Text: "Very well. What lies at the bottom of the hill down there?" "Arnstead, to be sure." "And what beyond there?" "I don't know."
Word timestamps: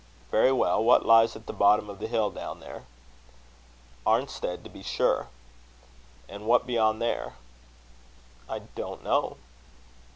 "Very 0.31 0.51
well. 0.51 0.83
What 0.83 1.05
lies 1.05 1.35
at 1.35 1.45
the 1.45 1.53
bottom 1.53 1.87
of 1.87 1.99
the 1.99 2.07
hill 2.07 2.31
down 2.31 2.59
there?" 2.59 2.87
"Arnstead, 4.03 4.63
to 4.63 4.69
be 4.71 4.81
sure." 4.81 5.27
"And 6.27 6.47
what 6.47 6.65
beyond 6.65 6.99
there?" 6.99 7.35
"I 8.49 8.61
don't 8.73 9.03
know." 9.03 9.37